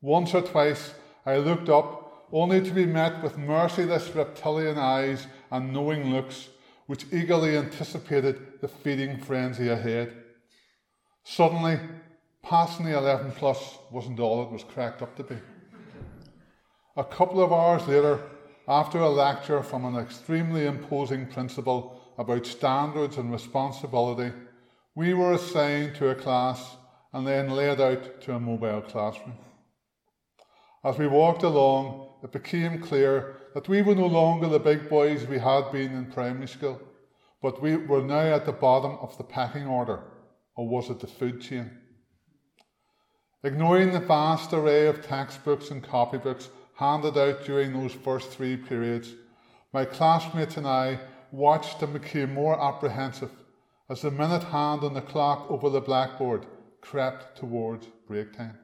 Once 0.00 0.34
or 0.34 0.42
twice 0.42 0.94
I 1.24 1.36
looked 1.36 1.68
up, 1.68 2.26
only 2.32 2.60
to 2.60 2.70
be 2.72 2.86
met 2.86 3.22
with 3.22 3.38
merciless 3.38 4.14
reptilian 4.14 4.78
eyes 4.78 5.26
and 5.50 5.72
knowing 5.72 6.12
looks 6.12 6.48
which 6.86 7.06
eagerly 7.12 7.56
anticipated 7.56 8.60
the 8.60 8.68
feeding 8.68 9.18
frenzy 9.18 9.68
ahead. 9.68 10.14
Suddenly, 11.22 11.78
passing 12.42 12.86
the 12.86 12.98
11 12.98 13.32
plus 13.32 13.78
wasn't 13.90 14.20
all 14.20 14.42
it 14.42 14.50
was 14.50 14.64
cracked 14.64 15.00
up 15.00 15.16
to 15.16 15.22
be. 15.22 15.36
A 16.96 17.04
couple 17.04 17.42
of 17.42 17.52
hours 17.52 17.86
later, 17.88 18.20
after 18.66 18.98
a 18.98 19.08
lecture 19.08 19.62
from 19.62 19.84
an 19.84 19.96
extremely 19.96 20.66
imposing 20.66 21.26
principal 21.26 22.00
about 22.16 22.46
standards 22.46 23.18
and 23.18 23.30
responsibility, 23.30 24.32
we 24.94 25.12
were 25.12 25.32
assigned 25.32 25.94
to 25.96 26.08
a 26.08 26.14
class 26.14 26.76
and 27.12 27.26
then 27.26 27.50
led 27.50 27.80
out 27.80 28.20
to 28.22 28.34
a 28.34 28.40
mobile 28.40 28.80
classroom. 28.80 29.36
As 30.82 30.98
we 30.98 31.06
walked 31.06 31.42
along, 31.42 32.08
it 32.22 32.32
became 32.32 32.80
clear 32.80 33.36
that 33.54 33.68
we 33.68 33.82
were 33.82 33.94
no 33.94 34.06
longer 34.06 34.48
the 34.48 34.58
big 34.58 34.88
boys 34.88 35.26
we 35.26 35.38
had 35.38 35.70
been 35.70 35.92
in 35.92 36.06
primary 36.06 36.48
school, 36.48 36.80
but 37.42 37.60
we 37.60 37.76
were 37.76 38.02
now 38.02 38.34
at 38.34 38.46
the 38.46 38.52
bottom 38.52 38.98
of 39.00 39.16
the 39.18 39.24
packing 39.24 39.66
order, 39.66 40.00
or 40.56 40.68
was 40.68 40.90
it 40.90 41.00
the 41.00 41.06
food 41.06 41.40
chain? 41.40 41.70
Ignoring 43.42 43.92
the 43.92 44.00
vast 44.00 44.54
array 44.54 44.86
of 44.86 45.06
textbooks 45.06 45.70
and 45.70 45.84
copybooks 45.84 46.48
handed 46.76 47.16
out 47.16 47.44
during 47.44 47.72
those 47.72 47.92
first 47.92 48.30
three 48.30 48.56
periods, 48.56 49.12
my 49.72 49.84
classmates 49.84 50.56
and 50.56 50.66
I 50.66 51.00
watched 51.30 51.82
and 51.82 51.92
became 51.92 52.34
more 52.34 52.60
apprehensive 52.60 53.30
as 53.88 54.02
the 54.02 54.10
minute 54.10 54.44
hand 54.44 54.82
on 54.82 54.94
the 54.94 55.00
clock 55.00 55.50
over 55.50 55.68
the 55.68 55.80
blackboard 55.80 56.46
crept 56.80 57.36
towards 57.38 57.86
break 58.06 58.32
time. 58.36 58.58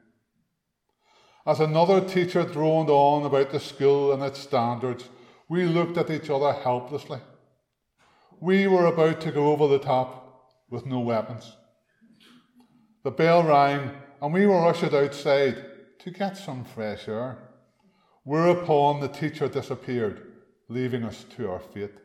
As 1.47 1.61
another 1.61 2.01
teacher 2.01 2.45
droned 2.45 2.91
on 2.91 3.25
about 3.25 3.51
the 3.51 3.61
school 3.61 4.13
and 4.13 4.23
its 4.23 4.39
standards, 4.39 5.09
we 5.49 5.65
looked 5.65 5.97
at 5.97 6.11
each 6.11 6.31
other 6.31 6.53
helplessly. 6.53 7.19
We 8.41 8.67
were 8.67 8.87
about 8.87 9.21
to 9.23 9.33
go 9.33 9.51
over 9.51 9.67
the 9.67 9.79
top 9.79 10.51
with 10.71 10.87
no 10.87 11.01
weapons. 11.01 11.57
The 13.03 13.11
bell 13.11 13.43
rang, 13.43 13.91
and 14.21 14.33
we 14.33 14.47
were 14.47 14.67
ushered 14.67 14.95
outside 14.95 15.65
to 16.01 16.11
get 16.11 16.37
some 16.37 16.65
fresh 16.65 17.09
air. 17.09 17.50
Whereupon 18.31 19.01
the 19.01 19.09
teacher 19.09 19.49
disappeared, 19.49 20.23
leaving 20.69 21.03
us 21.03 21.25
to 21.35 21.51
our 21.51 21.59
fate. 21.59 21.97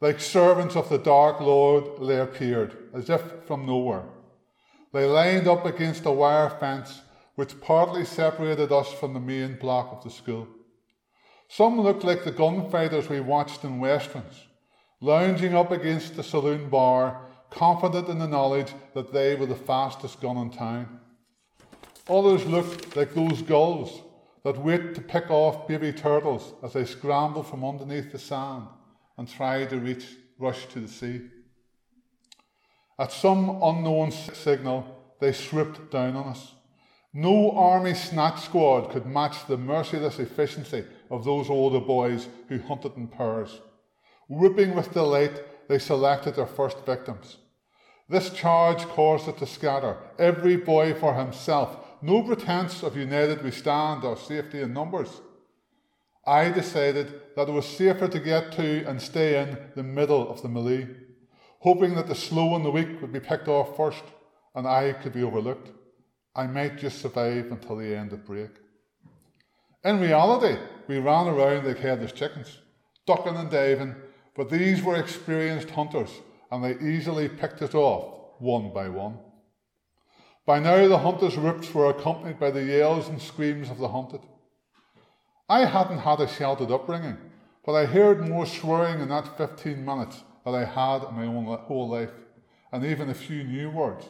Like 0.00 0.18
servants 0.18 0.74
of 0.74 0.88
the 0.88 0.96
dark 0.96 1.38
Lord, 1.38 2.00
they 2.08 2.18
appeared, 2.18 2.74
as 2.94 3.10
if 3.10 3.20
from 3.46 3.66
nowhere. 3.66 4.04
They 4.94 5.04
lined 5.04 5.48
up 5.48 5.66
against 5.66 6.06
a 6.06 6.10
wire 6.10 6.48
fence 6.48 7.02
which 7.34 7.60
partly 7.60 8.06
separated 8.06 8.72
us 8.72 8.90
from 8.90 9.12
the 9.12 9.20
main 9.20 9.58
block 9.58 9.92
of 9.92 10.02
the 10.02 10.08
school. 10.08 10.48
Some 11.46 11.78
looked 11.78 12.02
like 12.02 12.24
the 12.24 12.32
gunfighters 12.32 13.10
we 13.10 13.20
watched 13.20 13.64
in 13.64 13.80
westerns, 13.80 14.46
lounging 15.02 15.54
up 15.54 15.72
against 15.72 16.16
the 16.16 16.22
saloon 16.22 16.70
bar, 16.70 17.26
confident 17.50 18.08
in 18.08 18.18
the 18.18 18.26
knowledge 18.26 18.72
that 18.94 19.12
they 19.12 19.34
were 19.34 19.44
the 19.44 19.54
fastest 19.54 20.22
gun 20.22 20.38
in 20.38 20.48
town. 20.48 21.00
Others 22.08 22.46
looked 22.46 22.96
like 22.96 23.12
those 23.12 23.42
gulls 23.42 24.00
that 24.44 24.62
wait 24.62 24.94
to 24.94 25.00
pick 25.00 25.30
off 25.30 25.66
baby 25.66 25.92
turtles 25.92 26.52
as 26.62 26.74
they 26.74 26.84
scramble 26.84 27.42
from 27.42 27.64
underneath 27.64 28.12
the 28.12 28.18
sand 28.18 28.66
and 29.16 29.28
try 29.28 29.64
to 29.64 29.78
reach, 29.78 30.06
rush 30.38 30.66
to 30.66 30.80
the 30.80 30.88
sea. 30.88 31.22
At 32.98 33.10
some 33.10 33.60
unknown 33.62 34.12
signal, 34.12 35.14
they 35.20 35.32
swooped 35.32 35.90
down 35.90 36.14
on 36.14 36.28
us. 36.28 36.52
No 37.12 37.52
army 37.52 37.94
snatch 37.94 38.40
squad 38.42 38.90
could 38.90 39.06
match 39.06 39.46
the 39.46 39.56
merciless 39.56 40.18
efficiency 40.18 40.84
of 41.10 41.24
those 41.24 41.48
older 41.48 41.80
boys 41.80 42.28
who 42.48 42.58
hunted 42.58 42.96
in 42.96 43.08
pairs. 43.08 43.60
Whooping 44.28 44.74
with 44.74 44.92
delight, 44.92 45.68
they 45.68 45.78
selected 45.78 46.36
their 46.36 46.46
first 46.46 46.84
victims. 46.84 47.36
This 48.08 48.30
charge 48.30 48.84
caused 48.88 49.28
it 49.28 49.38
to 49.38 49.46
scatter, 49.46 49.96
every 50.18 50.56
boy 50.56 50.92
for 50.94 51.14
himself, 51.14 51.83
no 52.04 52.22
pretense 52.22 52.82
of 52.82 52.98
united 52.98 53.42
we 53.42 53.50
stand 53.50 54.04
or 54.04 54.14
safety 54.14 54.60
in 54.60 54.74
numbers. 54.74 55.22
I 56.26 56.50
decided 56.50 57.08
that 57.34 57.48
it 57.48 57.52
was 57.52 57.66
safer 57.66 58.08
to 58.08 58.20
get 58.20 58.52
to 58.52 58.84
and 58.84 59.00
stay 59.00 59.40
in 59.42 59.56
the 59.74 59.82
middle 59.82 60.28
of 60.28 60.42
the 60.42 60.48
melee, 60.48 60.86
hoping 61.60 61.94
that 61.94 62.06
the 62.06 62.14
slow 62.14 62.56
and 62.56 62.64
the 62.64 62.70
weak 62.70 63.00
would 63.00 63.12
be 63.12 63.20
picked 63.20 63.48
off 63.48 63.74
first 63.74 64.04
and 64.54 64.66
I 64.66 64.92
could 64.92 65.14
be 65.14 65.22
overlooked. 65.22 65.70
I 66.36 66.46
might 66.46 66.76
just 66.76 67.00
survive 67.00 67.50
until 67.50 67.76
the 67.76 67.96
end 67.96 68.12
of 68.12 68.26
break. 68.26 68.50
In 69.82 69.98
reality, 69.98 70.58
we 70.86 70.98
ran 70.98 71.28
around 71.28 71.66
like 71.66 71.78
headless 71.78 72.12
chickens, 72.12 72.58
ducking 73.06 73.36
and 73.36 73.50
diving, 73.50 73.94
but 74.36 74.50
these 74.50 74.82
were 74.82 74.96
experienced 74.96 75.70
hunters 75.70 76.10
and 76.50 76.62
they 76.62 76.78
easily 76.86 77.30
picked 77.30 77.62
us 77.62 77.74
off 77.74 78.40
one 78.40 78.74
by 78.74 78.90
one. 78.90 79.16
By 80.46 80.58
now, 80.58 80.86
the 80.88 80.98
hunters' 80.98 81.38
whoops 81.38 81.72
were 81.72 81.88
accompanied 81.88 82.38
by 82.38 82.50
the 82.50 82.64
yells 82.64 83.08
and 83.08 83.20
screams 83.20 83.70
of 83.70 83.78
the 83.78 83.88
hunted. 83.88 84.20
I 85.48 85.64
hadn't 85.64 85.98
had 85.98 86.20
a 86.20 86.28
sheltered 86.28 86.70
upbringing, 86.70 87.16
but 87.64 87.72
I 87.72 87.86
heard 87.86 88.28
more 88.28 88.44
swearing 88.44 89.00
in 89.00 89.08
that 89.08 89.38
15 89.38 89.84
minutes 89.84 90.22
than 90.44 90.54
I 90.54 90.64
had 90.64 91.08
in 91.08 91.14
my 91.14 91.24
own 91.24 91.46
whole 91.46 91.88
life, 91.88 92.10
and 92.72 92.84
even 92.84 93.08
a 93.08 93.14
few 93.14 93.44
new 93.44 93.70
words. 93.70 94.06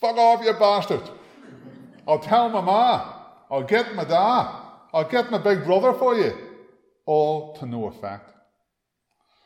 Fuck 0.00 0.16
off, 0.16 0.44
you 0.44 0.52
bastard! 0.54 1.02
I'll 2.08 2.18
tell 2.18 2.48
my 2.48 2.60
ma. 2.60 3.12
I'll 3.50 3.62
get 3.62 3.94
my 3.94 4.04
dad. 4.04 4.60
I'll 4.92 5.08
get 5.08 5.30
my 5.30 5.38
big 5.38 5.64
brother 5.64 5.92
for 5.92 6.14
you. 6.14 6.32
All 7.06 7.54
to 7.56 7.66
no 7.66 7.86
effect. 7.86 8.30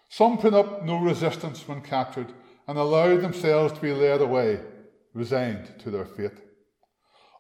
Some 0.09 0.39
put 0.39 0.55
up 0.55 0.85
no 0.85 0.99
resistance 0.99 1.67
when 1.67 1.81
captured 1.81 2.33
and 2.67 2.79
allowed 2.79 3.23
themselves 3.23 3.73
to 3.75 3.81
be 3.81 3.93
led 3.93 4.21
away, 4.21 4.61
resigned 5.19 5.67
to 5.81 5.91
their 5.91 6.05
fate. 6.05 6.39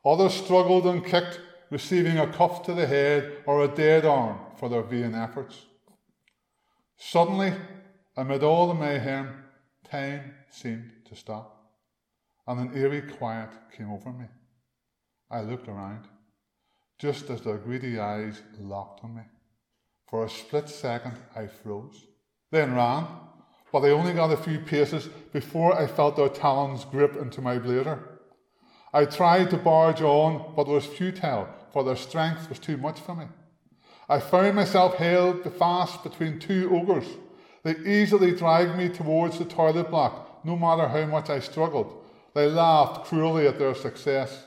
Others 0.04 0.34
struggled 0.34 0.86
and 0.86 1.04
kicked, 1.04 1.40
receiving 1.70 2.18
a 2.18 2.32
cuff 2.32 2.62
to 2.64 2.74
the 2.74 2.86
head 2.86 3.42
or 3.46 3.62
a 3.62 3.74
dead 3.84 4.04
arm 4.04 4.38
for 4.58 4.68
their 4.68 4.82
vain 4.82 5.14
efforts. 5.14 5.66
Suddenly, 6.96 7.52
amid 8.16 8.42
all 8.42 8.68
the 8.68 8.74
mayhem, 8.74 9.44
time 9.84 10.34
seemed 10.50 10.90
to 11.08 11.14
stop 11.14 11.58
and 12.48 12.60
an 12.60 12.76
eerie 12.76 13.02
quiet 13.02 13.50
came 13.76 13.92
over 13.92 14.10
me. 14.10 14.24
I 15.30 15.42
looked 15.42 15.68
around, 15.68 16.08
just 16.98 17.28
as 17.28 17.42
their 17.42 17.58
greedy 17.58 17.98
eyes 17.98 18.40
locked 18.58 19.04
on 19.04 19.16
me. 19.16 19.22
For 20.08 20.24
a 20.24 20.30
split 20.30 20.70
second, 20.70 21.18
I 21.36 21.46
froze, 21.46 22.06
then 22.50 22.74
ran, 22.74 23.06
but 23.72 23.84
I 23.84 23.90
only 23.90 24.14
got 24.14 24.32
a 24.32 24.36
few 24.36 24.58
paces 24.60 25.08
before 25.32 25.78
I 25.78 25.86
felt 25.86 26.16
their 26.16 26.28
talons 26.28 26.84
grip 26.84 27.16
into 27.16 27.42
my 27.42 27.58
blazer. 27.58 28.18
I 28.92 29.04
tried 29.04 29.50
to 29.50 29.58
barge 29.58 30.00
on, 30.00 30.54
but 30.56 30.66
it 30.66 30.72
was 30.72 30.86
futile, 30.86 31.48
for 31.72 31.84
their 31.84 31.96
strength 31.96 32.48
was 32.48 32.58
too 32.58 32.78
much 32.78 33.00
for 33.00 33.14
me. 33.14 33.26
I 34.08 34.20
found 34.20 34.56
myself 34.56 34.94
held 34.94 35.52
fast 35.54 36.02
between 36.02 36.38
two 36.38 36.70
ogres. 36.74 37.06
They 37.62 37.76
easily 37.76 38.34
dragged 38.34 38.76
me 38.76 38.88
towards 38.88 39.38
the 39.38 39.44
toilet 39.44 39.90
block, 39.90 40.44
no 40.44 40.56
matter 40.56 40.88
how 40.88 41.04
much 41.04 41.28
I 41.28 41.40
struggled. 41.40 42.04
They 42.34 42.48
laughed 42.48 43.04
cruelly 43.04 43.46
at 43.46 43.58
their 43.58 43.74
success. 43.74 44.44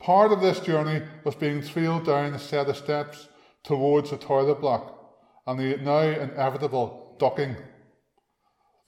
Part 0.00 0.32
of 0.32 0.40
this 0.40 0.58
journey 0.60 1.02
was 1.24 1.36
being 1.36 1.62
trailed 1.62 2.06
down 2.06 2.34
a 2.34 2.38
set 2.38 2.68
of 2.68 2.76
steps 2.76 3.28
towards 3.62 4.10
the 4.10 4.16
toilet 4.16 4.60
block 4.60 5.14
and 5.46 5.58
the 5.58 5.76
now 5.76 6.00
inevitable 6.00 7.05
ducking. 7.18 7.56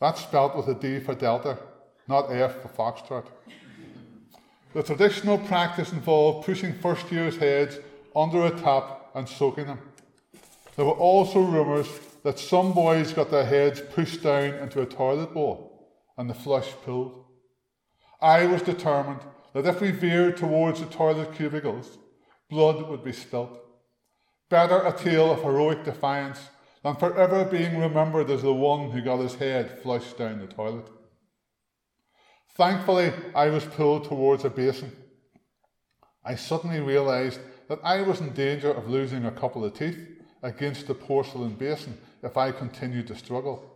That's 0.01 0.23
spelt 0.23 0.57
with 0.57 0.69
a 0.69 0.75
D 0.75 1.01
for 1.01 1.15
Delta, 1.15 1.59
not 2.07 2.31
F 2.31 2.63
for 2.63 2.69
Foxtrot. 2.69 3.27
The 4.75 4.83
traditional 4.83 5.39
practice 5.39 5.93
involved 5.93 6.47
pushing 6.47 6.75
first 6.75 7.11
year's 7.11 7.37
heads 7.37 7.79
under 8.15 8.45
a 8.45 8.51
tap 8.51 9.11
and 9.15 9.29
soaking 9.29 9.67
them. 9.67 9.81
There 10.77 10.85
were 10.85 10.93
also 10.93 11.41
rumours 11.41 11.89
that 12.23 12.39
some 12.39 12.73
boys 12.73 13.13
got 13.13 13.31
their 13.31 13.45
heads 13.45 13.81
pushed 13.81 14.23
down 14.23 14.55
into 14.55 14.83
a 14.83 14.87
toilet 14.87 15.33
bowl 15.33 15.89
and 16.17 16.29
the 16.29 16.35
flush 16.35 16.73
pulled. 16.85 17.25
I 18.21 18.47
was 18.47 18.63
determined 18.63 19.21
that 19.55 19.67
if 19.67 19.81
we 19.81 19.91
veered 19.91 20.37
towards 20.37 20.81
the 20.81 20.87
toilet 20.87 21.35
cubicles, 21.35 21.99
blood 22.51 22.89
would 22.89 23.03
be 23.03 23.13
spilt. 23.13 23.59
Better 24.49 24.81
a 24.87 24.93
tale 24.93 25.31
of 25.31 25.43
heroic 25.43 25.85
defiance 25.85 26.41
than 26.89 26.97
forever 26.97 27.45
being 27.45 27.79
remembered 27.79 28.31
as 28.31 28.41
the 28.41 28.53
one 28.53 28.91
who 28.91 29.03
got 29.03 29.19
his 29.19 29.35
head 29.35 29.81
flushed 29.83 30.17
down 30.17 30.41
the 30.41 30.47
toilet. 30.47 30.89
Thankfully, 32.57 33.13
I 33.35 33.49
was 33.49 33.65
pulled 33.67 34.05
towards 34.05 34.47
a 34.47 34.51
basin. 34.51 34.93
I 36.25 36.35
suddenly 36.35 36.81
realised 36.81 37.41
that 37.69 37.81
I 37.85 38.01
was 38.01 38.21
in 38.21 38.33
danger 38.33 38.73
of 38.73 38.89
losing 38.89 39.27
a 39.27 39.31
couple 39.31 39.67
of 39.67 39.75
teeth 39.75 39.99
against 40.43 40.87
the 40.87 40.95
porcelain 40.95 41.57
basin 41.57 41.99
if 42.23 42.39
I 42.39 42.53
continued 42.53 43.09
to 43.09 43.17
struggle. 43.17 43.71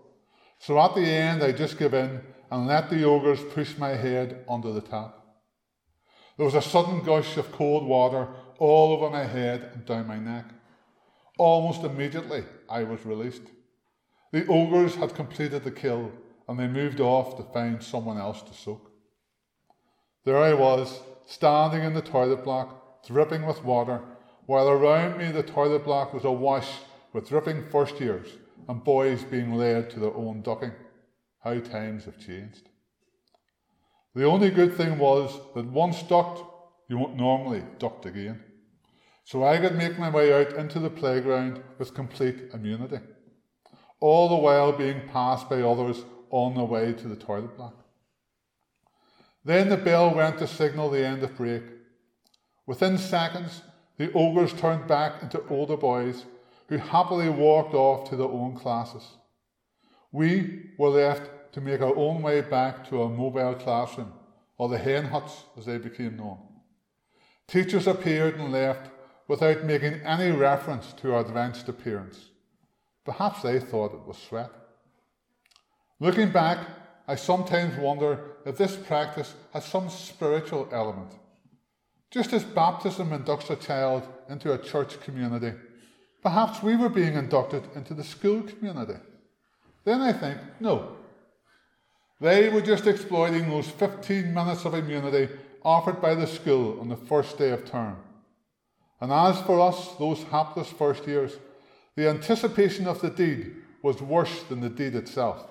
So 0.59 0.81
at 0.81 0.95
the 0.95 1.04
end, 1.04 1.42
I 1.42 1.52
just 1.52 1.78
gave 1.78 1.92
in 1.92 2.19
and 2.50 2.66
let 2.66 2.88
the 2.88 3.04
ogres 3.04 3.42
push 3.52 3.76
my 3.76 3.90
head 3.90 4.42
under 4.49 4.73
the 4.73 4.81
tap. 4.81 5.19
There 6.38 6.47
was 6.47 6.54
a 6.54 6.62
sudden 6.62 7.02
gush 7.02 7.37
of 7.37 7.52
cold 7.52 7.87
water 7.87 8.28
all 8.59 8.95
over 8.95 9.11
my 9.11 9.25
head 9.25 9.71
and 9.75 9.85
down 9.85 10.07
my 10.07 10.19
neck. 10.19 10.47
Almost 11.38 11.82
immediately, 11.82 12.44
I 12.68 12.84
was 12.84 13.04
released. 13.06 13.42
The 14.32 14.46
ogres 14.46 14.94
had 14.94 15.14
completed 15.14 15.64
the 15.64 15.70
kill 15.70 16.12
and 16.48 16.58
they 16.58 16.66
moved 16.66 17.00
off 17.00 17.36
to 17.36 17.52
find 17.52 17.82
someone 17.82 18.18
else 18.18 18.42
to 18.42 18.54
soak. 18.54 18.90
There 20.24 20.38
I 20.38 20.54
was, 20.54 21.00
standing 21.26 21.82
in 21.82 21.94
the 21.94 22.02
toilet 22.02 22.44
block, 22.44 23.06
dripping 23.06 23.46
with 23.46 23.64
water, 23.64 24.00
while 24.46 24.68
around 24.68 25.18
me 25.18 25.32
the 25.32 25.42
toilet 25.42 25.84
block 25.84 26.12
was 26.12 26.24
awash 26.24 26.68
with 27.12 27.28
dripping 27.28 27.68
first 27.70 28.00
years 28.00 28.28
and 28.68 28.84
boys 28.84 29.24
being 29.24 29.54
led 29.54 29.90
to 29.90 30.00
their 30.00 30.14
own 30.14 30.42
ducking. 30.42 30.72
How 31.42 31.58
times 31.58 32.04
have 32.04 32.18
changed. 32.18 32.68
The 34.14 34.24
only 34.24 34.50
good 34.50 34.76
thing 34.76 34.98
was 34.98 35.40
that 35.54 35.66
once 35.66 36.02
ducked, 36.02 36.42
you 36.88 36.98
won't 36.98 37.16
normally 37.16 37.64
ducked 37.78 38.06
again. 38.06 38.42
So 39.32 39.44
I 39.44 39.56
could 39.56 39.76
make 39.76 39.98
my 39.98 40.10
way 40.10 40.30
out 40.30 40.58
into 40.58 40.78
the 40.78 40.90
playground 40.90 41.62
with 41.78 41.94
complete 41.94 42.50
immunity, 42.52 42.98
all 43.98 44.28
the 44.28 44.36
while 44.36 44.72
being 44.72 45.08
passed 45.08 45.48
by 45.48 45.62
others 45.62 46.04
on 46.28 46.54
their 46.54 46.66
way 46.66 46.92
to 46.92 47.08
the 47.08 47.16
toilet 47.16 47.56
block. 47.56 47.82
Then 49.42 49.70
the 49.70 49.78
bell 49.78 50.14
went 50.14 50.36
to 50.40 50.46
signal 50.46 50.90
the 50.90 51.06
end 51.06 51.22
of 51.22 51.34
break. 51.34 51.62
Within 52.66 52.98
seconds, 52.98 53.62
the 53.96 54.12
ogres 54.12 54.52
turned 54.52 54.86
back 54.86 55.22
into 55.22 55.42
older 55.48 55.78
boys 55.78 56.26
who 56.68 56.76
happily 56.76 57.30
walked 57.30 57.72
off 57.72 58.10
to 58.10 58.16
their 58.16 58.28
own 58.28 58.54
classes. 58.54 59.16
We 60.12 60.72
were 60.76 60.90
left 60.90 61.54
to 61.54 61.62
make 61.62 61.80
our 61.80 61.96
own 61.96 62.20
way 62.20 62.42
back 62.42 62.86
to 62.90 63.00
our 63.00 63.08
mobile 63.08 63.54
classroom, 63.54 64.12
or 64.58 64.68
the 64.68 64.76
hen 64.76 65.06
huts 65.06 65.44
as 65.56 65.64
they 65.64 65.78
became 65.78 66.18
known. 66.18 66.36
Teachers 67.48 67.86
appeared 67.86 68.38
and 68.38 68.52
left 68.52 68.90
without 69.28 69.64
making 69.64 69.94
any 70.04 70.30
reference 70.30 70.92
to 70.94 71.14
our 71.14 71.20
advanced 71.20 71.68
appearance. 71.68 72.30
Perhaps 73.04 73.42
they 73.42 73.58
thought 73.58 73.94
it 73.94 74.06
was 74.06 74.18
sweat. 74.18 74.50
Looking 76.00 76.30
back, 76.30 76.66
I 77.06 77.16
sometimes 77.16 77.76
wonder 77.76 78.20
if 78.44 78.56
this 78.56 78.76
practice 78.76 79.34
has 79.52 79.64
some 79.64 79.88
spiritual 79.88 80.68
element. 80.72 81.12
Just 82.10 82.32
as 82.32 82.44
baptism 82.44 83.10
inducts 83.10 83.50
a 83.50 83.56
child 83.56 84.06
into 84.28 84.52
a 84.52 84.58
church 84.58 85.00
community, 85.00 85.52
perhaps 86.22 86.62
we 86.62 86.76
were 86.76 86.88
being 86.88 87.14
inducted 87.14 87.64
into 87.74 87.94
the 87.94 88.04
school 88.04 88.42
community. 88.42 88.98
Then 89.84 90.00
I 90.00 90.12
think, 90.12 90.38
no. 90.60 90.96
They 92.20 92.50
were 92.50 92.60
just 92.60 92.86
exploiting 92.86 93.48
those 93.48 93.68
15 93.68 94.32
minutes 94.32 94.64
of 94.64 94.74
immunity 94.74 95.28
offered 95.64 96.00
by 96.00 96.14
the 96.14 96.26
school 96.26 96.80
on 96.80 96.88
the 96.88 96.96
first 96.96 97.38
day 97.38 97.50
of 97.50 97.64
term. 97.64 97.96
And 99.02 99.11
as 99.11 99.40
for 99.40 99.59
us, 99.59 99.97
those 99.99 100.23
hapless 100.23 100.68
first 100.68 101.09
years, 101.09 101.37
the 101.97 102.09
anticipation 102.09 102.87
of 102.87 103.00
the 103.00 103.11
deed 103.11 103.56
was 103.82 104.00
worse 104.00 104.44
than 104.44 104.61
the 104.61 104.68
deed 104.68 104.94
itself. 104.94 105.44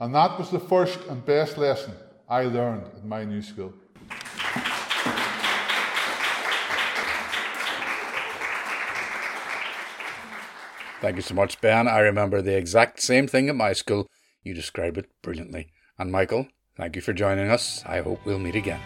And 0.00 0.14
that 0.14 0.38
was 0.38 0.48
the 0.48 0.58
first 0.58 0.98
and 1.10 1.22
best 1.22 1.58
lesson 1.58 1.92
I 2.30 2.44
learned 2.44 2.88
in 2.98 3.06
my 3.06 3.24
new 3.24 3.42
school. 3.42 3.74
Thank 11.02 11.16
you 11.16 11.22
so 11.22 11.34
much, 11.34 11.60
Ben. 11.60 11.86
I 11.86 11.98
remember 11.98 12.40
the 12.40 12.56
exact 12.56 13.02
same 13.02 13.26
thing 13.26 13.50
at 13.50 13.54
my 13.54 13.74
school. 13.74 14.06
You 14.42 14.54
described 14.54 14.96
it 14.96 15.10
brilliantly. 15.20 15.72
And 15.98 16.10
Michael, 16.10 16.46
thank 16.78 16.96
you 16.96 17.02
for 17.02 17.12
joining 17.12 17.50
us. 17.50 17.84
I 17.84 18.00
hope 18.00 18.24
we'll 18.24 18.38
meet 18.38 18.56
again. 18.56 18.80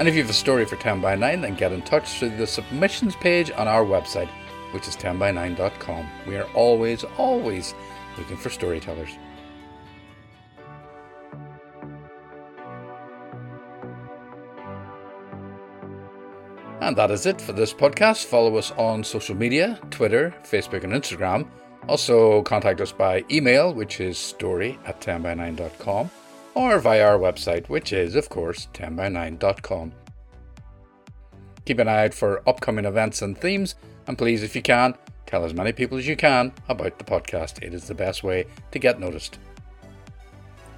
And 0.00 0.08
if 0.08 0.14
you 0.14 0.22
have 0.22 0.30
a 0.30 0.32
story 0.32 0.64
for 0.64 0.76
10 0.76 1.02
by 1.02 1.14
9, 1.14 1.42
then 1.42 1.54
get 1.56 1.72
in 1.72 1.82
touch 1.82 2.08
through 2.18 2.34
the 2.38 2.46
submissions 2.46 3.14
page 3.16 3.50
on 3.50 3.68
our 3.68 3.84
website, 3.84 4.30
which 4.72 4.88
is 4.88 4.96
10by9.com. 4.96 6.08
We 6.26 6.36
are 6.36 6.48
always, 6.54 7.04
always 7.18 7.74
looking 8.16 8.38
for 8.38 8.48
storytellers. 8.48 9.10
And 16.80 16.96
that 16.96 17.10
is 17.10 17.26
it 17.26 17.38
for 17.38 17.52
this 17.52 17.74
podcast. 17.74 18.24
Follow 18.24 18.56
us 18.56 18.70
on 18.78 19.04
social 19.04 19.36
media 19.36 19.78
Twitter, 19.90 20.34
Facebook, 20.44 20.82
and 20.82 20.94
Instagram. 20.94 21.46
Also, 21.88 22.40
contact 22.44 22.80
us 22.80 22.90
by 22.90 23.22
email, 23.30 23.74
which 23.74 24.00
is 24.00 24.16
story 24.16 24.78
at 24.86 25.02
10by9.com, 25.02 26.10
or 26.54 26.78
via 26.78 27.04
our 27.04 27.18
website, 27.18 27.68
which 27.68 27.92
is, 27.92 28.14
of 28.14 28.28
course, 28.28 28.68
10by9.com. 28.74 29.92
Keep 31.64 31.78
an 31.78 31.88
eye 31.88 32.04
out 32.06 32.14
for 32.14 32.48
upcoming 32.48 32.84
events 32.84 33.22
and 33.22 33.36
themes, 33.36 33.74
and 34.06 34.18
please, 34.18 34.42
if 34.42 34.56
you 34.56 34.62
can, 34.62 34.94
tell 35.26 35.44
as 35.44 35.54
many 35.54 35.72
people 35.72 35.98
as 35.98 36.06
you 36.06 36.16
can 36.16 36.52
about 36.68 36.98
the 36.98 37.04
podcast. 37.04 37.62
It 37.62 37.74
is 37.74 37.86
the 37.86 37.94
best 37.94 38.22
way 38.22 38.46
to 38.72 38.78
get 38.78 38.98
noticed. 38.98 39.38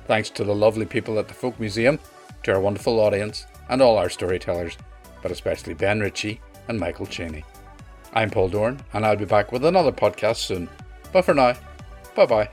Thanks 0.06 0.30
to 0.30 0.44
the 0.44 0.54
lovely 0.54 0.84
people 0.84 1.18
at 1.18 1.28
the 1.28 1.34
Folk 1.34 1.58
Museum, 1.58 1.98
to 2.42 2.52
our 2.52 2.60
wonderful 2.60 3.00
audience, 3.00 3.46
and 3.68 3.80
all 3.80 3.96
our 3.96 4.10
storytellers 4.10 4.76
but 5.22 5.30
especially 5.30 5.72
Ben 5.72 6.00
Ritchie 6.00 6.40
and 6.68 6.78
Michael 6.78 7.06
Cheney. 7.06 7.44
I'm 8.12 8.28
Paul 8.28 8.48
Doran, 8.48 8.80
and 8.92 9.06
I'll 9.06 9.16
be 9.16 9.24
back 9.24 9.52
with 9.52 9.64
another 9.64 9.92
podcast 9.92 10.36
soon. 10.36 10.68
But 11.12 11.24
for 11.24 11.32
now, 11.32 11.54
bye 12.14 12.26
bye. 12.26 12.50